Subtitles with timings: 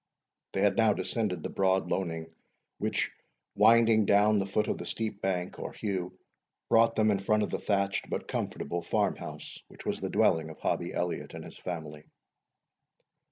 [0.53, 2.33] They had now descended the broad loaning,
[2.79, 3.11] which,
[3.53, 6.17] winding round the foot of the steep bank, or heugh,
[6.69, 10.49] brought them in front of the thatched, but comfortable, farm house, which was the dwelling
[10.49, 12.05] of Hobbie Elliot and his family.